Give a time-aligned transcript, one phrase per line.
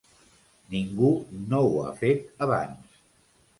[0.75, 1.11] Ningú
[1.53, 3.01] no ho ha fet abans.